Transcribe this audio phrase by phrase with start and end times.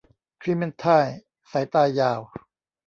[0.41, 1.19] คลีเมนไทน์
[1.51, 2.19] สายตายาว